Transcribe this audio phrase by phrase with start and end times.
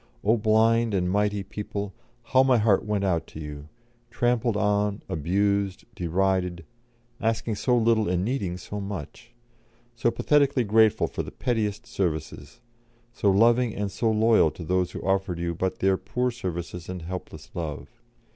[0.23, 1.93] O blind and mighty people,
[2.23, 3.69] how my heart went out to you;
[4.09, 6.65] trampled on, abused, derided,
[7.21, 9.31] asking so little and needing so much;
[9.95, 12.61] so pathetically grateful for the pettiest services;
[13.13, 17.03] so loving and so loyal to those who offered you but their poor services and
[17.03, 17.87] helpless love.